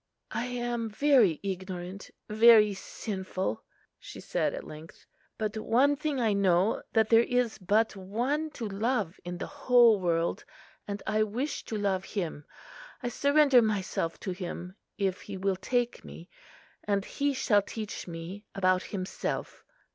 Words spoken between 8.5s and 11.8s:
to love in the whole world, and I wish to